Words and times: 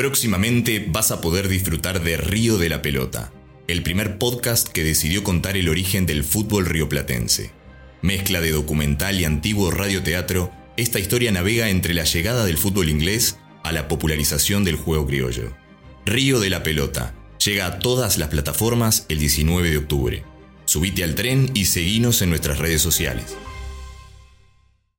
Próximamente 0.00 0.82
vas 0.88 1.10
a 1.10 1.20
poder 1.20 1.46
disfrutar 1.46 2.02
de 2.02 2.16
Río 2.16 2.56
de 2.56 2.70
la 2.70 2.80
Pelota, 2.80 3.34
el 3.68 3.82
primer 3.82 4.16
podcast 4.16 4.66
que 4.66 4.82
decidió 4.82 5.22
contar 5.22 5.58
el 5.58 5.68
origen 5.68 6.06
del 6.06 6.24
fútbol 6.24 6.64
rioplatense. 6.64 7.50
Mezcla 8.00 8.40
de 8.40 8.50
documental 8.50 9.20
y 9.20 9.26
antiguo 9.26 9.70
radioteatro, 9.70 10.52
esta 10.78 10.98
historia 10.98 11.32
navega 11.32 11.68
entre 11.68 11.92
la 11.92 12.04
llegada 12.04 12.46
del 12.46 12.56
fútbol 12.56 12.88
inglés 12.88 13.36
a 13.62 13.72
la 13.72 13.88
popularización 13.88 14.64
del 14.64 14.76
juego 14.76 15.06
criollo. 15.06 15.54
Río 16.06 16.40
de 16.40 16.48
la 16.48 16.62
Pelota 16.62 17.14
llega 17.44 17.66
a 17.66 17.78
todas 17.78 18.16
las 18.16 18.30
plataformas 18.30 19.04
el 19.10 19.18
19 19.18 19.70
de 19.70 19.76
octubre. 19.76 20.24
Subite 20.64 21.04
al 21.04 21.14
tren 21.14 21.50
y 21.52 21.66
seguinos 21.66 22.22
en 22.22 22.30
nuestras 22.30 22.56
redes 22.56 22.80
sociales. 22.80 23.36